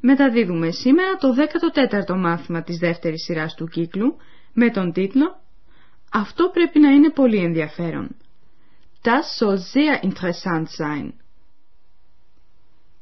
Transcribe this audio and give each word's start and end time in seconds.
Μεταδίδουμε 0.00 0.70
σήμερα 0.70 1.16
το 1.16 1.28
14ο 1.34 2.16
μάθημα 2.16 2.62
της 2.62 2.78
δεύτερης 2.78 3.22
σειράς 3.22 3.54
του 3.54 3.66
κύκλου 3.66 4.16
με 4.52 4.70
τον 4.70 4.92
τίτλο 4.92 5.40
«Αυτό 6.12 6.48
πρέπει 6.52 6.78
να 6.78 6.90
είναι 6.90 7.10
πολύ 7.10 7.36
ενδιαφέρον». 7.36 8.16
Das 9.02 9.38
soll 9.38 9.58
sehr 9.74 10.04
interessant 10.04 10.66
sein. 10.78 11.12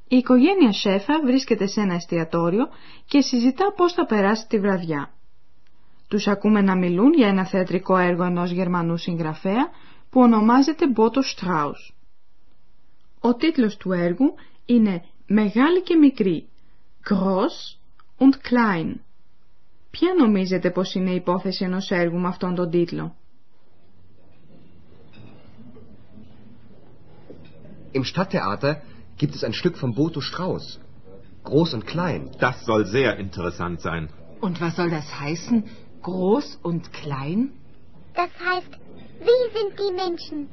Η 0.08 0.16
οικογένεια 0.16 0.72
Σέφα 0.72 1.20
βρίσκεται 1.24 1.66
σε 1.66 1.80
ένα 1.80 1.94
εστιατόριο 1.94 2.68
και 3.06 3.20
συζητά 3.20 3.72
πώς 3.76 3.92
θα 3.92 4.06
περάσει 4.06 4.46
τη 4.48 4.58
βραδιά. 4.58 5.10
Τους 6.08 6.26
ακούμε 6.26 6.60
να 6.60 6.76
μιλούν 6.76 7.12
για 7.12 7.28
ένα 7.28 7.46
θεατρικό 7.46 7.96
έργο 7.96 8.24
ενός 8.24 8.50
Γερμανού 8.50 8.96
συγγραφέα 8.96 9.68
που 10.10 10.20
ονομάζεται 10.20 10.88
Μπότο 10.88 11.22
Στράους. 11.22 11.94
Ο 13.20 13.34
τίτλος 13.34 13.76
του 13.76 13.92
έργου 13.92 14.34
είναι 14.66 15.04
«Μεγάλη 15.26 15.82
και 15.82 15.96
μικρή» 15.96 16.48
Groß 17.05 17.77
und 18.17 18.35
Klein. 18.43 18.99
Ποια 19.91 20.13
νομίζετε 20.17 20.71
πως 20.71 20.93
είναι 20.93 21.11
η 21.11 21.15
υπόθεση 21.15 21.63
ενός 21.63 21.89
έργου 21.91 22.17
με 22.17 22.27
αυτόν 22.27 22.55
τον 22.55 22.69
τίτλο? 22.69 23.15
Im 27.93 28.03
Stadttheater 28.03 28.73
gibt 29.17 29.35
es 29.35 29.43
ein 29.43 29.53
Stück 29.53 29.75
von 29.77 29.93
Boto 29.93 30.21
Strauß. 30.21 30.79
Groß 31.43 31.73
und 31.73 31.85
klein. 31.85 32.29
Das 32.39 32.65
soll 32.65 32.85
sehr 32.85 33.17
interessant 33.17 33.81
sein. 33.81 34.09
Und 34.39 34.61
was 34.61 34.75
soll 34.75 34.89
das 34.89 35.09
heißen? 35.19 35.63
Groß 36.01 36.59
und 36.69 36.93
klein? 36.93 37.39
Das 38.13 38.31
heißt, 38.47 38.71
wie 39.27 39.43
sind 39.57 39.71
die 39.81 39.93
Menschen? 40.03 40.49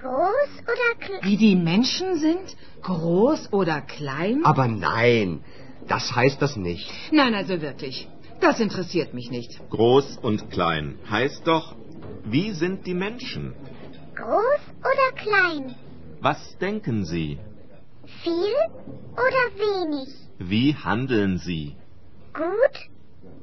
Groß 0.00 0.52
oder 0.72 0.90
klein? 1.04 1.22
Wie 1.22 1.36
die 1.36 1.56
Menschen 1.56 2.08
sind? 2.26 2.56
Groß 2.82 3.52
oder 3.52 3.80
klein? 3.80 4.44
Aber 4.44 4.66
nein, 4.68 5.40
das 5.87 6.15
heißt 6.15 6.41
das 6.41 6.55
nicht. 6.55 6.91
Nein, 7.11 7.33
also 7.33 7.61
wirklich. 7.61 8.07
Das 8.39 8.59
interessiert 8.59 9.13
mich 9.13 9.31
nicht. 9.31 9.59
Groß 9.69 10.17
und 10.21 10.51
klein 10.51 10.99
heißt 11.09 11.47
doch, 11.47 11.75
wie 12.23 12.51
sind 12.51 12.85
die 12.85 12.93
Menschen? 12.93 13.53
Groß 14.15 14.61
oder 14.79 15.07
klein? 15.15 15.75
Was 16.21 16.57
denken 16.59 17.05
Sie? 17.05 17.39
Viel 18.23 18.55
oder 19.13 19.45
wenig? 19.65 20.09
Wie 20.39 20.75
handeln 20.75 21.37
Sie? 21.37 21.75
Gut 22.33 22.77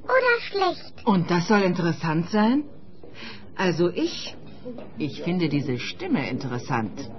oder 0.04 0.40
schlecht? 0.48 1.06
Und 1.06 1.30
das 1.30 1.48
soll 1.48 1.62
interessant 1.62 2.30
sein? 2.30 2.64
Also 3.56 3.90
ich, 3.90 4.36
ich 4.98 5.22
finde 5.22 5.48
diese 5.48 5.78
Stimme 5.78 6.28
interessant. 6.28 7.10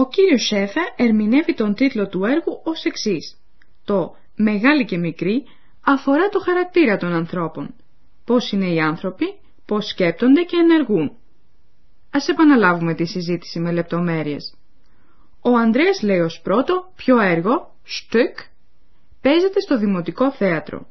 Ο 0.00 0.08
κύριος 0.08 0.46
Σέφα 0.46 0.80
ερμηνεύει 0.96 1.54
τον 1.54 1.74
τίτλο 1.74 2.08
του 2.08 2.24
έργου 2.24 2.60
ως 2.64 2.84
εξής. 2.84 3.36
Το 3.84 4.16
«Μεγάλη 4.36 4.84
και 4.84 4.98
μικρή» 4.98 5.44
αφορά 5.80 6.28
το 6.28 6.40
χαρακτήρα 6.40 6.96
των 6.96 7.12
ανθρώπων. 7.12 7.74
Πώς 8.24 8.52
είναι 8.52 8.68
οι 8.72 8.80
άνθρωποι, 8.80 9.26
πώς 9.66 9.86
σκέπτονται 9.86 10.42
και 10.42 10.56
ενεργούν. 10.56 11.12
Ας 12.10 12.28
επαναλάβουμε 12.28 12.94
τη 12.94 13.06
συζήτηση 13.06 13.60
με 13.60 13.72
λεπτομέρειες. 13.72 14.54
Ο 15.40 15.56
Ανδρέας 15.56 16.02
λέει 16.02 16.20
ως 16.20 16.40
πρώτο 16.42 16.92
ποιο 16.96 17.20
έργο, 17.20 17.74
Stück, 17.86 18.44
παίζεται 19.20 19.60
στο 19.60 19.78
Δημοτικό 19.78 20.32
Θέατρο. 20.32 20.86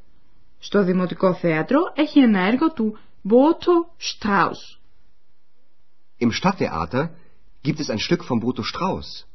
Στο 0.59 0.83
Δημοτικό 0.83 1.33
Θέατρο 1.33 1.79
έχει 1.95 2.19
ένα 2.19 2.39
έργο 2.39 2.71
του 2.73 2.97
Boto 3.29 3.85
Strauss. 4.09 4.79
Im 6.19 6.29
Stadttheater 6.41 7.09
gibt 7.63 7.79
es 7.79 7.89
ein 7.89 7.99
Stück 7.99 8.23
von 8.23 8.39
Boto 8.39 8.63
Strauß; 8.63 9.27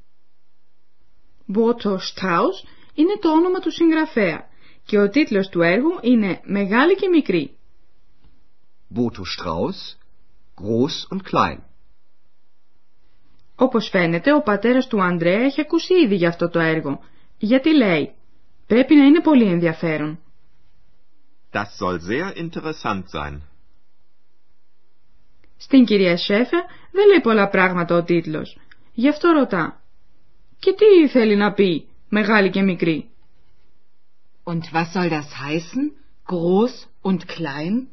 Boto 1.46 1.98
Strauss 1.98 2.66
είναι 2.94 3.18
το 3.20 3.32
όνομα 3.32 3.58
του 3.58 3.70
συγγραφέα 3.70 4.48
και 4.84 4.98
ο 4.98 5.08
τίτλος 5.08 5.48
του 5.48 5.62
έργου 5.62 5.98
είναι 6.02 6.40
«Μεγάλη 6.44 6.94
και 6.94 7.08
μικρή». 7.08 7.56
Boto 8.94 9.22
Strauß, 9.36 9.96
groß 10.60 11.16
und 11.16 11.22
klein. 11.30 11.58
Όπως 13.56 13.88
φαίνεται, 13.88 14.34
ο 14.34 14.42
πατέρας 14.42 14.86
του 14.86 15.02
Ανδρέα 15.02 15.44
έχει 15.44 15.60
ακούσει 15.60 15.94
ήδη 15.94 16.14
για 16.14 16.28
αυτό 16.28 16.48
το 16.48 16.58
έργο, 16.58 17.00
γιατί 17.38 17.76
λέει 17.76 18.14
«Πρέπει 18.66 18.94
να 18.94 19.04
είναι 19.04 19.20
πολύ 19.20 19.44
ενδιαφέρον». 19.44 20.18
Das 21.52 21.68
soll 21.78 21.98
sehr 21.98 22.36
interessant 22.36 23.04
sein. 23.12 23.53
Στην 25.66 25.84
κυρία 25.84 26.16
Σέφε 26.16 26.56
δεν 26.90 27.06
λέει 27.06 27.20
πολλά 27.22 27.48
πράγματα 27.48 27.96
ο 27.96 28.02
τίτλος, 28.02 28.58
γι' 28.92 29.08
αυτό 29.08 29.30
ρωτά 29.30 29.82
«Και 30.58 30.72
τι 30.72 31.08
θέλει 31.08 31.36
να 31.36 31.52
πει, 31.52 31.88
μεγάλη 32.08 32.50
και 32.50 32.62
μικρή» 32.62 33.08
Und 34.44 34.62
was 34.72 34.86
soll 34.94 35.08
das 35.08 35.28
heißen? 35.44 35.82
Groß 36.30 36.74
und 37.02 37.18
klein? 37.26 37.86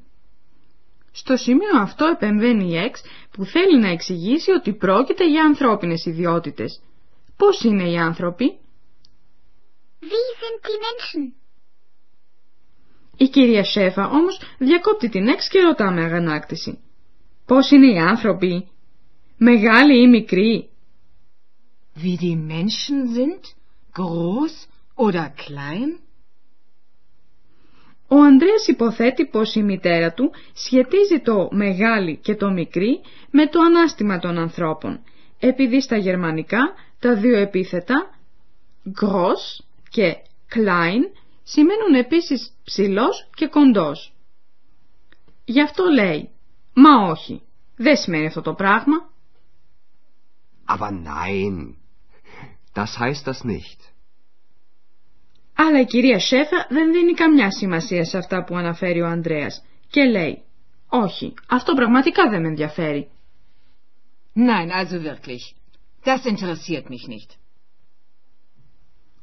Στο 1.11 1.35
σημείο 1.37 1.79
αυτό 1.79 2.05
επεμβαίνει 2.05 2.71
η 2.71 2.77
Εξ 2.77 3.01
που 3.31 3.45
θέλει 3.45 3.79
να 3.79 3.89
εξηγήσει 3.89 4.51
ότι 4.51 4.73
πρόκειται 4.73 5.29
για 5.29 5.43
ανθρώπινες 5.43 6.05
ιδιότητες. 6.05 6.81
Πώς 7.37 7.63
είναι 7.63 7.89
οι 7.89 7.97
άνθρωποι; 7.97 8.59
Wie 10.01 10.27
sind 10.39 10.57
die 10.65 10.79
Menschen? 10.85 11.33
Η 13.17 13.27
κυρία 13.27 13.63
Σέφα 13.63 14.09
όμως 14.09 14.41
διακόπτει 14.57 15.09
την 15.09 15.27
Εξ 15.27 15.47
και 15.47 15.61
ρωτά 15.61 15.91
με 15.91 16.03
αγανάκτηση. 16.03 16.79
Πώς 17.45 17.71
είναι 17.71 17.93
οι 17.93 17.97
άνθρωποι; 17.97 18.67
Μεγάλοι 19.37 20.01
ή 20.01 20.07
μικροί; 20.07 20.69
Wie 21.95 22.17
die 22.17 22.35
Menschen 22.35 23.07
sind? 23.15 23.43
Groß 23.97 24.67
oder 24.95 25.27
klein? 25.29 25.99
Ο 28.07 28.15
Ανδρέας 28.21 28.67
υποθέτει 28.67 29.25
πως 29.25 29.55
η 29.55 29.63
μητέρα 29.63 30.13
του 30.13 30.31
σχετίζει 30.53 31.19
το 31.19 31.49
μεγάλη 31.51 32.17
και 32.17 32.35
το 32.35 32.51
μικρή 32.51 33.01
με 33.31 33.47
το 33.47 33.59
ανάστημα 33.59 34.19
των 34.19 34.37
ανθρώπων, 34.37 35.03
επειδή 35.39 35.81
στα 35.81 35.97
γερμανικά 35.97 36.73
τα 36.99 37.15
δύο 37.15 37.37
επίθετα 37.37 38.19
groß 39.01 39.63
και 39.89 40.15
klein 40.55 41.17
σημαίνουν 41.43 41.93
επίσης 41.93 42.51
ψηλός 42.63 43.29
και 43.35 43.47
κοντός. 43.47 44.13
Γι' 45.45 45.61
αυτό 45.61 45.83
λέει, 45.83 46.29
μα 46.73 47.09
όχι, 47.09 47.41
δεν 47.75 47.95
σημαίνει 47.95 48.25
αυτό 48.25 48.41
το 48.41 48.53
πράγμα. 48.53 49.09
Aber 50.67 50.89
nein, 50.89 51.75
das 52.73 52.97
heißt 52.99 53.25
das 53.25 53.43
nicht. 53.43 53.79
Αλλά 55.55 55.79
η 55.79 55.85
κυρία 55.85 56.19
Σέφα 56.19 56.67
δεν 56.69 56.91
δίνει 56.91 57.13
καμιά 57.13 57.51
σημασία 57.51 58.05
σε 58.05 58.17
αυτά 58.17 58.43
που 58.43 58.55
αναφέρει 58.55 59.01
ο 59.01 59.07
Ανδρέας 59.07 59.63
και 59.89 60.03
λέει 60.03 60.43
«Όχι, 60.87 61.33
αυτό 61.49 61.73
πραγματικά 61.73 62.29
δεν 62.29 62.41
με 62.41 62.47
ενδιαφέρει». 62.47 63.09
Nein, 64.35 64.69
also 64.71 64.97
wirklich. 65.03 65.43
Das 66.03 66.25
interessiert 66.25 66.85
mich 66.89 67.07
nicht. 67.07 67.35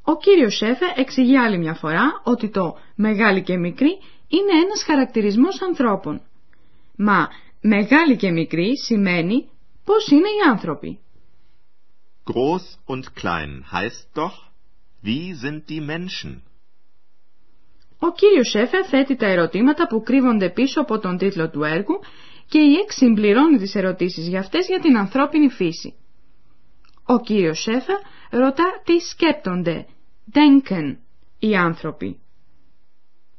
Ο 0.02 0.16
κύριος 0.16 0.56
Σέφα 0.56 0.86
εξηγεί 0.96 1.36
άλλη 1.36 1.58
μια 1.58 1.74
φορά 1.74 2.20
ότι 2.22 2.50
το 2.50 2.78
«μεγάλη 2.94 3.42
και 3.42 3.56
μικρή» 3.56 3.98
είναι 4.28 4.52
ένας 4.64 4.82
χαρακτηρισμός 4.82 5.62
ανθρώπων. 5.62 6.22
Μα 7.00 7.28
«μεγάλη 7.60 8.16
και 8.16 8.30
μικρή» 8.30 8.78
σημαίνει 8.78 9.48
πώς 9.84 10.06
είναι 10.10 10.28
οι 10.28 10.50
άνθρωποι. 10.50 10.98
Groß 12.24 12.94
und 12.94 13.04
klein 13.20 13.62
heißt 13.72 14.06
doch, 14.14 14.36
wie 15.02 15.34
sind 15.34 15.62
die 15.68 15.80
Menschen? 15.80 16.42
Ο 17.98 18.12
κύριος 18.12 18.48
Σέφερ 18.48 18.88
θέτει 18.88 19.16
τα 19.16 19.26
ερωτήματα 19.26 19.86
που 19.86 20.02
κρύβονται 20.02 20.50
πίσω 20.50 20.80
από 20.80 20.98
τον 20.98 21.16
τίτλο 21.16 21.50
του 21.50 21.62
έργου 21.62 22.00
και 22.48 22.58
η 22.58 22.74
Εξ 22.82 22.94
συμπληρώνει 22.96 23.58
τις 23.58 23.74
ερωτήσεις 23.74 24.28
για 24.28 24.40
αυτές 24.40 24.66
για 24.66 24.80
την 24.80 24.96
ανθρώπινη 24.96 25.48
φύση. 25.48 25.94
Ο 27.04 27.20
κύριος 27.20 27.60
Σέφερ 27.60 27.98
ρωτά 28.30 28.82
τι 28.84 28.98
σκέπτονται, 28.98 29.86
denken, 30.32 30.96
οι 31.38 31.56
άνθρωποι. 31.56 32.20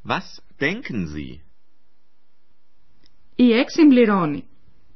Was 0.07 0.39
denken 0.59 1.05
Sie? 1.15 1.48
Η 3.41 3.53
Εξ 3.53 3.73
συμπληρώνει, 3.73 4.49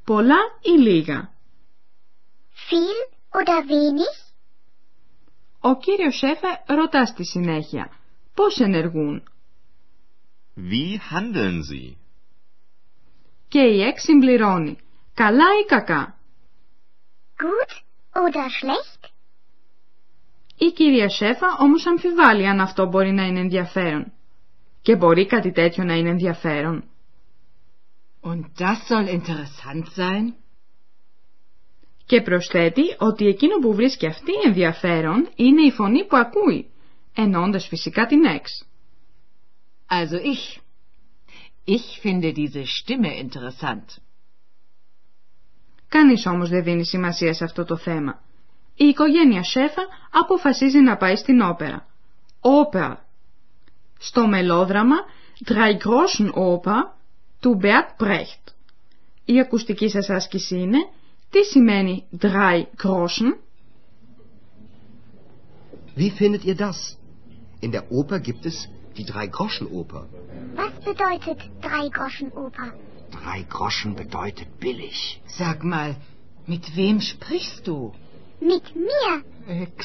πολλά 0.04 0.36
ή 0.62 0.80
λίγα; 0.80 1.30
Viel 2.68 3.14
oder 3.30 3.60
wenig? 3.68 4.34
Ο 5.60 5.76
κύριος 5.76 6.16
Σέφε 6.16 6.46
ρωτά 6.66 7.06
στη 7.06 7.24
συνέχεια 7.24 7.90
πώς 8.34 8.58
ενεργούν; 8.60 9.22
Wie 10.56 10.98
handeln 11.12 11.58
Sie? 11.70 11.96
και 13.48 13.60
η 13.60 13.80
Εξ 13.80 14.02
συμπληρώνει 14.02 14.78
καλά 15.14 15.46
ή 15.62 15.64
κακά; 15.66 16.18
Gut 17.36 17.70
oder 18.12 18.46
schlecht? 18.60 19.10
Η 20.58 20.70
κυρία 20.72 21.08
Σέφα 21.08 21.56
όμως 21.60 21.86
αμφιβάλλει 21.86 22.46
αν 22.46 22.60
αυτό 22.60 22.86
μπορεί 22.86 23.12
να 23.12 23.26
είναι 23.26 23.40
ενδιαφέρον. 23.40 24.12
Και 24.82 24.96
μπορεί 24.96 25.26
κάτι 25.26 25.52
τέτοιο 25.52 25.84
να 25.84 25.94
είναι 25.94 26.10
ενδιαφέρον. 26.10 26.88
Und 28.30 28.44
das 28.58 28.78
soll 28.88 29.06
interessant 29.08 29.86
sein? 29.96 30.34
Και 32.06 32.20
προσθέτει 32.22 32.82
ότι 32.98 33.26
εκείνο 33.26 33.58
που 33.58 33.74
βρίσκει 33.74 34.06
αυτή 34.06 34.32
ενδιαφέρον 34.44 35.28
είναι 35.34 35.62
η 35.62 35.70
φωνή 35.70 36.06
που 36.06 36.16
ακούει, 36.16 36.70
εννοώντας 37.14 37.66
φυσικά 37.66 38.06
την 38.06 38.24
Εξ. 38.24 38.68
Also 39.88 40.16
ich. 40.16 40.58
Ich 41.66 42.00
finde 42.02 42.32
diese 42.32 42.64
Stimme 42.64 43.12
interessant. 43.24 43.84
Κανείς 45.88 46.26
όμως 46.26 46.48
δεν 46.48 46.62
δίνει 46.62 46.84
σημασία 46.84 47.34
σε 47.34 47.44
αυτό 47.44 47.64
το 47.64 47.76
θέμα. 47.76 48.22
Η 48.74 48.84
οικογένεια 48.84 49.42
Σέφα 49.42 49.82
αποφασίζει 50.10 50.78
να 50.78 50.96
πάει 50.96 51.16
στην 51.16 51.40
όπερα. 51.40 51.86
Όπερα. 52.40 53.06
Στο 53.98 54.26
μελόδραμα 54.26 54.96
Drei 55.44 55.72
Groschen 55.72 56.30
Oper 56.32 56.93
του 57.43 57.59
Bert 57.61 58.03
Brecht. 58.03 58.53
Η 59.25 59.39
ακουστική 59.39 59.89
σας 59.89 60.09
άσκηση 60.09 60.55
είναι 60.55 60.77
τι 61.29 61.43
σημαίνει 61.43 62.03
Drei 62.21 62.63
Groschen. 62.83 63.37
Wie 65.95 66.11
findet 66.19 66.43
ihr 66.43 66.55
das? 66.55 66.97
In 67.59 67.71
der 67.71 67.91
Oper 67.91 68.19
gibt 68.19 68.45
es 68.45 68.69
die 68.97 69.05
Drei-Groschen-Oper. 69.11 70.03
Was 70.61 70.73
bedeutet 70.89 71.39
Drei-Groschen-Oper? 71.67 72.67
Drei 73.17 73.39
Groschen 73.53 73.95
bedeutet 73.95 74.49
billig. 74.59 75.21
Sag 75.39 75.63
mal, 75.63 75.89
mit 76.45 76.65
wem 76.75 76.97
sprichst 77.01 77.67
du? 77.67 77.93
Mit 78.51 78.65
mir. 78.87 79.09
Ex, 79.65 79.77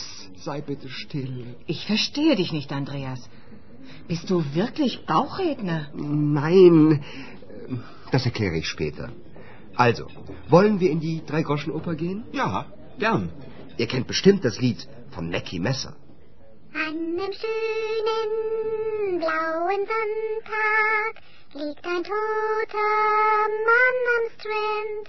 sei 0.46 0.60
bitte 0.60 0.88
still. 0.88 1.56
Ich 1.66 1.80
verstehe 1.86 2.36
dich 2.36 2.52
nicht, 2.52 2.70
Andreas. 2.72 3.20
Bist 4.06 4.30
du 4.30 4.36
wirklich 4.60 4.92
Bauchredner? 5.06 5.80
Nein, 5.94 7.02
das 8.11 8.25
erkläre 8.25 8.57
ich 8.57 8.67
später. 8.67 9.09
Also, 9.75 10.07
wollen 10.49 10.79
wir 10.79 10.91
in 10.91 10.99
die 10.99 11.21
Drei-Groschen-Oper 11.25 11.95
gehen? 11.95 12.23
Ja, 12.31 12.65
gern. 12.97 13.29
Ihr 13.77 13.87
kennt 13.87 14.07
bestimmt 14.07 14.43
das 14.43 14.59
Lied 14.59 14.87
von 15.11 15.29
Mackie 15.29 15.59
Messer. 15.59 15.95
An 16.73 16.95
einem 16.95 17.33
schönen 17.41 19.19
blauen 19.19 19.87
Sonntag 19.91 21.13
liegt 21.53 21.85
ein 21.85 22.03
toter 22.03 22.91
Mann 23.67 23.97
am 24.15 24.25
Strand. 24.35 25.05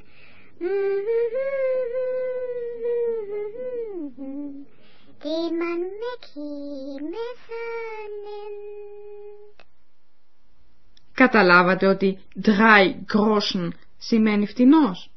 Den 5.25 5.59
man 5.59 5.81
Mackie 6.03 7.03
Messer 7.03 8.09
nennt. 8.25 9.00
Καταλάβατε 11.25 11.87
ότι 11.87 12.19
drei 12.43 12.87
Groschen 13.13 13.69
σημαίνει 13.99 14.47
φτηνός; 14.47 15.11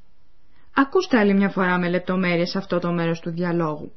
Ακούστε 0.76 1.18
άλλη 1.20 1.34
μια 1.34 1.50
φορά 1.50 1.78
με 1.78 1.90
λεπτομέρειες 1.90 2.56
αυτό 2.56 2.80
το 2.80 2.92
μέρος 2.92 3.20
του 3.20 3.30
διαλόγου. 3.30 3.92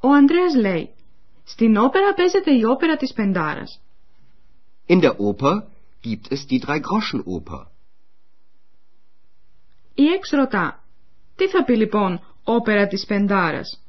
Ο 0.00 0.08
Ανδρέας 0.08 0.54
λέει 0.54 0.94
«Στην 1.44 1.76
όπερα 1.76 2.14
παίζεται 2.14 2.50
η 2.50 2.64
όπερα 2.64 2.96
της 2.96 3.12
Πεντάρας». 3.12 3.80
In 4.88 5.00
der 5.00 5.10
Oper 5.10 5.62
gibt 6.04 6.32
es 6.32 6.46
die 6.50 6.60
Drei-Groschen-Oper. 6.66 7.66
Η 9.94 10.04
Εξ 10.06 10.30
ρωτά 10.30 10.84
«Τι 11.36 11.48
θα 11.48 11.64
πει 11.64 11.76
λοιπόν 11.76 12.20
όπερα 12.44 12.86
της 12.86 13.04
Πεντάρας» 13.06 13.82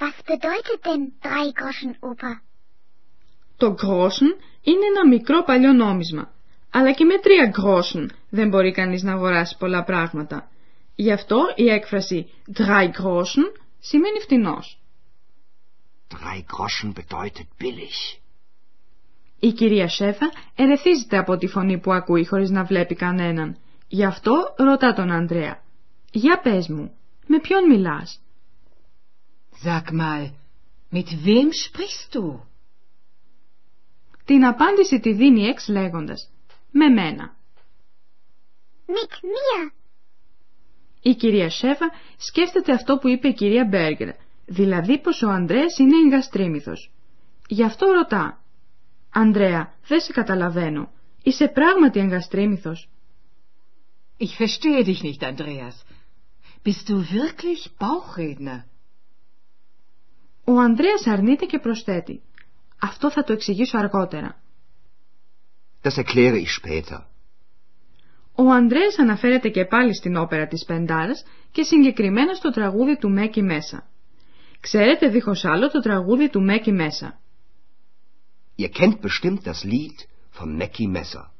Was 0.00 0.30
bedeutet 0.30 0.80
denn 0.82 1.12
Drei-Groschen-Oper? 1.22 2.34
Το 3.56 3.74
Groschen 3.82 4.42
είναι 4.62 4.86
ένα 4.86 5.08
μικρό 5.08 5.42
παλιό 5.42 5.72
νόμισμα. 5.72 6.36
Αλλά 6.70 6.92
και 6.92 7.04
με 7.04 7.18
τρία 7.18 7.52
Groschen 7.56 8.06
δεν 8.30 8.48
μπορεί 8.48 8.72
κανείς 8.72 9.02
να 9.02 9.12
αγοράσει 9.12 9.56
πολλά 9.58 9.84
πράγματα. 9.84 10.50
Γι' 10.94 11.12
αυτό 11.12 11.38
η 11.56 11.68
έκφραση 11.68 12.30
drei 12.56 12.84
Groschen 12.84 13.52
σημαίνει 13.78 14.18
φτηνός. 14.20 14.78
Drei 16.08 16.38
Groschen 16.38 16.92
bedeutet 16.92 17.48
billig. 17.60 18.18
Η 19.40 19.52
κυρία 19.52 19.88
Σέφα 19.88 20.32
ερεθίζεται 20.54 21.18
από 21.18 21.36
τη 21.36 21.46
φωνή 21.46 21.78
που 21.78 21.92
ακούει 21.92 22.24
χωρίς 22.24 22.50
να 22.50 22.64
βλέπει 22.64 22.94
κανέναν. 22.94 23.56
Γι' 23.88 24.04
αυτό 24.04 24.54
ρωτά 24.56 24.92
τον 24.92 25.10
Ανδρέα. 25.10 25.62
«Για 26.10 26.40
πες 26.40 26.68
μου, 26.68 26.92
με 27.26 27.40
ποιον 27.40 27.66
μιλάς» 27.66 28.20
Sag 29.64 29.90
mal, 29.92 30.30
mit 30.90 31.08
wem 31.24 31.50
sprichst 31.52 32.12
du? 32.12 32.40
Την 34.24 34.44
απάντηση 34.44 35.00
τη 35.00 35.12
δίνει 35.12 35.42
εξ 35.42 35.68
λέγοντας 35.68 36.30
«Με 36.70 36.88
μένα». 36.88 37.36
Mit 38.86 39.12
mir. 39.24 39.72
Η 41.02 41.14
κυρία 41.14 41.50
Σέφα 41.50 41.90
σκέφτεται 42.16 42.72
αυτό 42.72 42.98
που 42.98 43.08
είπε 43.08 43.28
η 43.28 43.34
κυρία 43.34 43.64
Μπέργκερ, 43.64 44.08
δηλαδή 44.46 44.98
πως 45.00 45.22
ο 45.22 45.28
Ανδρέας 45.30 45.78
είναι 45.78 45.96
εγκαστρίμηθος. 46.06 46.92
Γι' 47.48 47.64
αυτό 47.64 47.86
ρωτά 47.86 48.42
«Ανδρέα, 49.10 49.74
δεν 49.86 50.00
σε 50.00 50.12
καταλαβαίνω. 50.12 50.90
Είσαι 51.22 51.48
πράγματι 51.48 52.00
εγκαστρίμηθος». 52.00 52.88
Ich 54.18 54.36
verstehe 54.36 54.84
dich 54.84 55.02
nicht, 55.02 55.22
Andreas. 55.22 55.76
Bist 56.64 56.88
du 56.88 56.96
wirklich 57.02 57.70
Bauchredner? 57.78 58.64
Ο 60.44 60.58
Ανδρέας 60.58 61.06
αρνείται 61.06 61.44
και 61.44 61.58
προσθέτει 61.58 62.22
«Αυτό 62.80 63.10
θα 63.10 63.24
το 63.24 63.32
εξηγήσω 63.32 63.78
αργότερα». 63.78 64.40
Das 65.82 65.96
erkläre 65.96 66.38
ich 66.38 66.50
später. 66.50 67.06
Ο 68.34 68.50
Ανδρέας 68.50 68.98
αναφέρεται 68.98 69.48
και 69.48 69.64
πάλι 69.64 69.94
στην 69.94 70.16
όπερα 70.16 70.46
της 70.46 70.64
Πεντάρας 70.64 71.24
και 71.52 71.62
συγκεκριμένα 71.62 72.34
στο 72.34 72.50
τραγούδι 72.50 72.96
του 72.96 73.10
Μέκη 73.10 73.42
Μέσα. 73.42 73.88
Ξέρετε 74.60 75.08
δίχως 75.08 75.44
άλλο 75.44 75.70
το 75.70 75.80
τραγούδι 75.80 76.28
του 76.28 76.42
Μέκη 76.42 76.72
Μέσα; 76.72 77.20
Ihr 78.58 78.70
kennt 78.70 79.00
bestimmt 79.00 79.42
das 79.44 79.62
Lied 79.64 79.98
von 80.38 80.58
Mackie 80.60 80.88
Messer. 80.96 81.30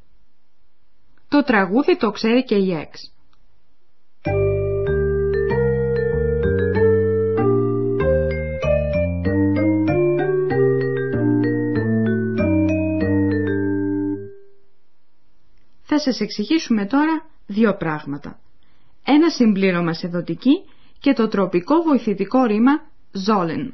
Το 1.29 1.43
τραγούδι 1.43 1.97
το 1.97 2.11
ξέρει 2.11 2.45
και 2.45 2.55
η 2.55 2.73
Εξ. 2.75 3.18
Θα 16.01 16.05
σας 16.11 16.21
εξηγήσουμε 16.21 16.87
τώρα 16.87 17.27
δύο 17.47 17.77
πράγματα. 17.77 18.41
Ένα 19.05 19.31
συμπλήρωμα 19.31 19.93
σε 19.95 20.09
δοτική 20.09 20.65
και 20.99 21.13
το 21.13 21.29
τροπικό 21.29 21.83
βοηθητικό 21.83 22.45
ρήμα 22.45 22.73
sollen. 23.27 23.71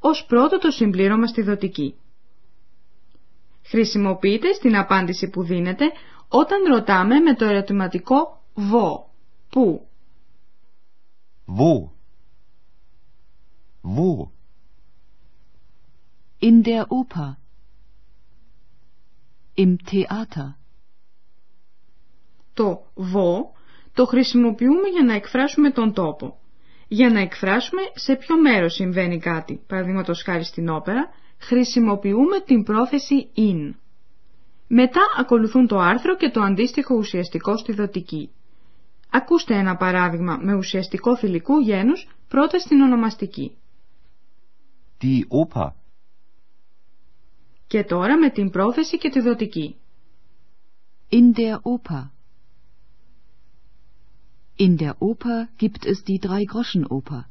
Ως 0.00 0.24
πρώτο 0.28 0.58
το 0.58 0.70
συμπλήρωμα 0.70 1.26
στη 1.26 1.42
δοτική. 1.42 1.94
Χρησιμοποιείται 3.62 4.52
στην 4.52 4.76
απάντηση 4.76 5.28
που 5.30 5.42
δίνεται 5.42 5.84
όταν 6.28 6.62
ρωτάμε 6.72 7.18
με 7.20 7.34
το 7.34 7.44
ερωτηματικό 7.44 8.42
wo, 8.54 9.04
πού. 9.50 9.88
Wo? 11.46 11.90
Wo? 13.96 14.30
In 16.40 16.62
der 16.62 16.86
Oper. 16.88 17.36
Im 19.54 19.78
Theater. 19.90 20.63
Το 22.54 22.86
wo 22.96 23.54
το 23.94 24.06
χρησιμοποιούμε 24.06 24.88
για 24.92 25.02
να 25.04 25.14
εκφράσουμε 25.14 25.70
τον 25.70 25.92
τόπο. 25.92 26.38
Για 26.88 27.10
να 27.10 27.20
εκφράσουμε 27.20 27.82
σε 27.94 28.16
ποιο 28.16 28.40
μέρος 28.40 28.74
συμβαίνει 28.74 29.18
κάτι, 29.18 29.60
παραδείγματος 29.66 30.22
χάρη 30.22 30.44
στην 30.44 30.68
όπερα, 30.68 31.08
χρησιμοποιούμε 31.38 32.40
την 32.40 32.62
πρόθεση 32.62 33.28
in. 33.36 33.74
Μετά 34.66 35.00
ακολουθούν 35.18 35.66
το 35.66 35.78
άρθρο 35.78 36.16
και 36.16 36.30
το 36.30 36.40
αντίστοιχο 36.40 36.94
ουσιαστικό 36.94 37.56
στη 37.56 37.72
δοτική. 37.72 38.30
Ακούστε 39.10 39.54
ένα 39.54 39.76
παράδειγμα 39.76 40.38
με 40.42 40.54
ουσιαστικό 40.54 41.16
θηλυκού 41.16 41.58
γένους 41.58 42.08
πρώτα 42.28 42.58
στην 42.58 42.80
ονομαστική. 42.80 43.56
Die 45.02 45.20
Oper. 45.28 45.68
Και 47.66 47.84
τώρα 47.84 48.18
με 48.18 48.30
την 48.30 48.50
πρόθεση 48.50 48.98
και 48.98 49.08
τη 49.10 49.20
δοτική. 49.20 49.76
In 51.10 51.38
der 51.38 51.54
Oper. 51.54 52.13
In 54.56 54.76
der 54.76 54.94
Oper 55.00 55.48
gibt 55.56 55.84
es 55.86 56.04
die 56.04 56.18
Drei-Groschen-Oper. 56.18 57.28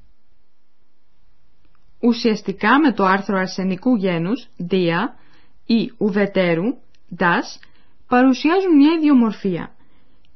ουσιαστικά 2.03 2.79
με 2.79 2.93
το 2.93 3.03
άρθρο 3.05 3.37
αρσενικού 3.37 3.95
γένους, 3.95 4.47
dia, 4.69 5.13
ή 5.65 5.91
ουδετέρου, 5.97 6.75
das, 7.17 7.59
παρουσιάζουν 8.07 8.75
μια 8.75 8.93
ιδιομορφία. 8.93 9.75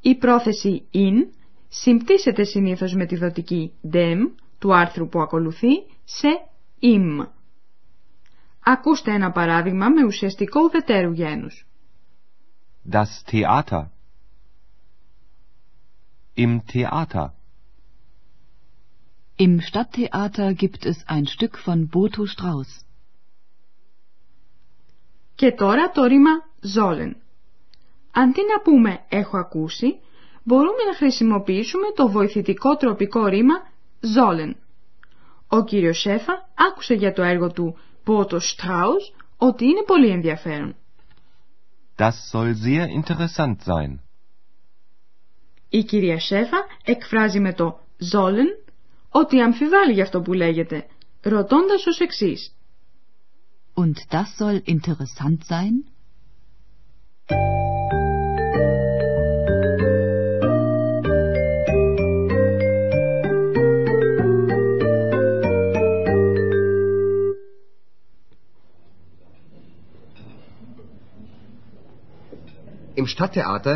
Η 0.01 0.15
πρόθεση 0.15 0.87
in 0.93 1.35
συμπτύσσεται 1.67 2.43
συνήθως 2.43 2.93
με 2.93 3.05
τη 3.05 3.15
δοτική 3.15 3.71
dem 3.93 4.17
του 4.59 4.75
άρθρου 4.75 5.07
που 5.07 5.19
ακολουθεί 5.21 5.73
σε 6.03 6.27
im. 6.81 7.27
Ακούστε 8.63 9.11
ένα 9.11 9.31
παράδειγμα 9.31 9.89
με 9.89 10.05
ουσιαστικό 10.05 10.61
ουδετέρου 10.61 11.11
γένους. 11.11 11.67
Das 12.91 13.31
Theater. 13.31 13.85
Im 16.45 16.61
Theater. 16.67 17.33
Im 19.37 19.59
Stadttheater 19.59 20.53
gibt 20.53 20.85
es 20.85 20.97
ein 21.07 21.25
Stück 21.25 21.57
von 21.57 21.87
Boto 21.89 22.25
Strauß. 22.27 22.83
Και 25.35 25.51
τώρα 25.51 25.91
το 25.91 26.03
ρήμα 26.03 26.29
sollen. 26.75 27.11
Αντί 28.11 28.41
να 28.53 28.61
πούμε 28.63 29.05
έχω 29.09 29.37
ακούσει, 29.37 29.99
μπορούμε 30.43 30.83
να 30.87 30.95
χρησιμοποιήσουμε 30.95 31.91
το 31.95 32.09
βοηθητικό 32.09 32.75
τροπικό 32.75 33.25
ρήμα 33.25 33.55
sollen. 34.15 34.53
Ο 35.47 35.63
κύριος 35.63 35.99
Σέφα 35.99 36.49
άκουσε 36.55 36.93
για 36.93 37.13
το 37.13 37.21
έργο 37.23 37.51
του 37.51 37.77
Boto 38.05 38.35
Strauß 38.35 39.13
ότι 39.37 39.65
είναι 39.65 39.83
πολύ 39.85 40.09
ενδιαφέρον. 40.09 40.75
Das 41.97 42.13
soll 42.31 42.53
sehr 42.53 42.87
interessant 42.87 43.57
sein. 43.65 44.06
Η 45.69 45.83
κυρία 45.83 46.19
Σέφα 46.19 46.57
εκφράζει 46.83 47.39
με 47.39 47.53
το 47.53 47.79
sollen 48.13 48.69
ότι 49.09 49.39
αμφιβάλλει 49.39 49.93
για 49.93 50.03
αυτό 50.03 50.21
που 50.21 50.33
λέγεται, 50.33 50.87
ρωτώντας 51.21 51.85
ως 51.85 51.99
εξής. 51.99 52.51
Und 53.73 53.97
das 54.09 54.27
soll 54.39 54.61
interessant 54.65 55.39
sein? 55.51 55.73
Im 72.95 73.05
Stadttheater 73.05 73.75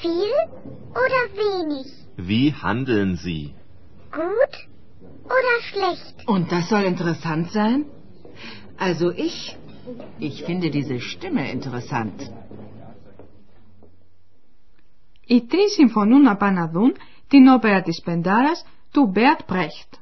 Viel 0.00 0.34
oder 1.02 1.22
wenig? 1.42 1.86
Wie 2.16 2.52
handeln 2.52 3.16
Sie? 3.16 3.54
Gut 4.12 4.54
oder 5.36 5.54
schlecht? 5.70 6.16
Und 6.26 6.52
das 6.52 6.68
soll 6.68 6.84
interessant 6.84 7.50
sein? 7.50 7.84
Also 8.76 9.10
ich, 9.10 9.56
ich 10.18 10.44
finde 10.44 10.70
diese 10.70 11.00
Stimme 11.00 11.50
interessant. 11.52 12.30
Οι 15.26 15.46
τρεις 15.46 15.72
συμφωνούν 15.72 16.22
να 16.22 16.36
πάνε 16.36 16.60
να 16.60 16.68
δουν 16.68 16.94
την 17.28 17.48
όπερα 17.48 17.82
της 17.82 18.00
Πεντάρας 18.00 18.64
του 18.92 19.06
Μπέατ 19.06 19.38
Πρέχτ. 19.46 19.94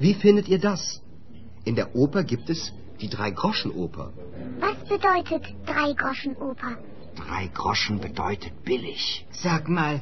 Wie 0.00 0.14
findet 0.14 0.48
ihr 0.48 0.58
das? 0.58 1.02
In 1.64 1.74
der 1.76 1.94
Oper 1.94 2.24
gibt 2.24 2.50
es 2.50 2.72
die 3.01 3.09
Drei-Groschen-Oper. 3.09 4.11
Was 4.59 4.77
bedeutet 4.87 5.43
Drei-Groschen-Oper? 5.65 6.77
Drei 7.15 7.47
Groschen 7.47 7.99
bedeutet 7.99 8.63
billig. 8.63 9.25
Sag 9.31 9.67
mal, 9.69 10.01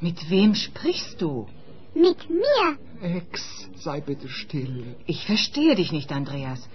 mit 0.00 0.30
wem 0.30 0.54
sprichst 0.54 1.20
du? 1.20 1.48
Mit 1.94 2.28
mir? 2.30 2.66
Ex, 3.00 3.68
sei 3.76 4.00
bitte 4.00 4.28
still. 4.28 4.96
Ich 5.06 5.24
verstehe 5.26 5.74
dich 5.74 5.92
nicht, 5.92 6.12
Andreas. 6.12 6.68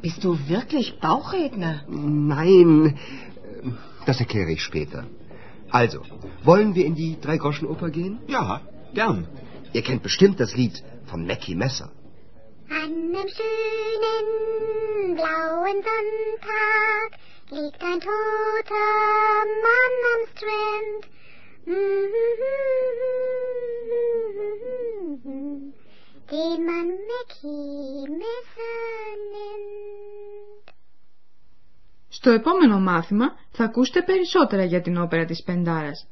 Bist 0.00 0.24
du 0.24 0.38
wirklich 0.48 0.98
Bauchredner? 1.00 1.84
Nein, 1.88 2.98
das 4.06 4.20
erkläre 4.20 4.52
ich 4.52 4.62
später. 4.62 5.06
Also, 5.70 6.02
wollen 6.44 6.74
wir 6.74 6.84
in 6.84 6.94
die 6.94 7.18
Drei-Groschen-Oper 7.20 7.90
gehen? 7.90 8.18
Ja, 8.26 8.60
gern. 8.94 9.26
Ihr 9.72 9.82
kennt 9.82 10.02
bestimmt 10.02 10.38
das 10.40 10.54
Lied 10.54 10.82
von 11.06 11.26
Mackie 11.26 11.54
Messer. 11.54 11.90
An 12.68 12.90
einem 12.90 13.28
schönen 13.36 14.26
blauen 15.18 15.78
Sonntag 15.88 17.10
liegt 17.50 17.82
ein 17.90 18.00
toter 18.08 18.92
Mann 19.64 19.94
am 20.12 20.22
Strand. 20.32 21.02
Den 26.30 26.58
man 26.68 26.88
Mackie 27.10 28.08
Messer 28.20 29.16
nennt. 29.34 30.72
Στο 32.08 32.30
επόμενο 32.30 32.80
μάθημα 32.80 33.26
θα 33.50 33.64
ακούσετε 33.64 34.02
περισσότερα 34.02 34.64
για 34.64 34.80
την 34.80 34.96
όπερα 34.96 35.24
της 35.24 35.42
Πεντάρας. 35.42 36.08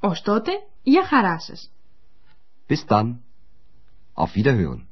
Ως 0.00 0.22
τότε, 0.22 0.50
για 0.82 1.04
χαρά 1.06 1.38
σας. 1.40 1.70
Bis 2.68 2.84
dann. 2.88 3.14
Auf 4.14 4.34
Wiederhören. 4.34 4.91